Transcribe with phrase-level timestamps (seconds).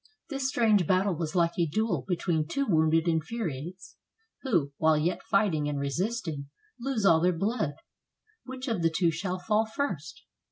[0.31, 3.97] This strange battle was like a duel between two wounded infuriates,
[4.41, 7.75] who, while yet fighting and resisting, lose all their blood.
[8.43, 10.23] Which of the two shall fall first?